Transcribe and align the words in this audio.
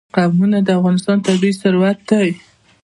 قومونه 0.15 0.57
د 0.63 0.69
افغانستان 0.79 1.17
طبعي 1.27 1.51
ثروت 1.61 1.99
دی. 2.09 2.29